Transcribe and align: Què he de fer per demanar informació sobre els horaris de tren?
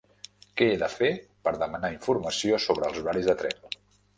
Què 0.61 0.69
he 0.69 0.77
de 0.83 0.87
fer 0.93 1.09
per 1.49 1.53
demanar 1.65 1.91
informació 1.99 2.61
sobre 2.67 2.91
els 2.91 3.01
horaris 3.03 3.29
de 3.31 3.37
tren? 3.45 3.73